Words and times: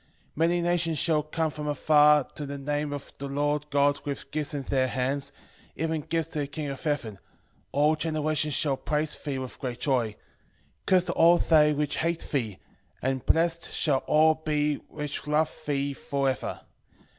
13:11 0.01 0.07
Many 0.37 0.61
nations 0.61 0.97
shall 0.97 1.21
come 1.21 1.51
from 1.51 1.75
far 1.75 2.23
to 2.23 2.47
the 2.47 2.57
name 2.57 2.91
of 2.91 3.13
the 3.19 3.27
Lord 3.27 3.69
God 3.69 4.01
with 4.03 4.31
gifts 4.31 4.55
in 4.55 4.63
their 4.63 4.87
hands, 4.87 5.31
even 5.75 6.01
gifts 6.01 6.29
to 6.29 6.39
the 6.39 6.47
King 6.47 6.69
of 6.69 6.83
heaven; 6.83 7.19
all 7.71 7.95
generations 7.95 8.55
shall 8.55 8.77
praise 8.77 9.13
thee 9.13 9.37
with 9.37 9.59
great 9.59 9.79
joy. 9.79 10.07
13:12 10.07 10.15
Cursed 10.87 11.09
are 11.11 11.13
all 11.13 11.37
they 11.37 11.73
which 11.73 11.97
hate 11.97 12.27
thee, 12.31 12.57
and 13.03 13.27
blessed 13.27 13.71
shall 13.71 13.99
all 14.07 14.33
be 14.33 14.77
which 14.89 15.27
love 15.27 15.55
thee 15.67 15.93
for 15.93 16.27
ever. 16.27 16.61